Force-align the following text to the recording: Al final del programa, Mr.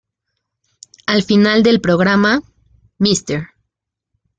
Al 1.05 1.21
final 1.21 1.61
del 1.61 1.79
programa, 1.79 2.41
Mr. 2.97 3.49